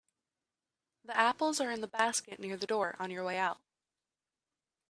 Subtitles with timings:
[1.05, 3.59] The apples are in the basket near the door on your way out.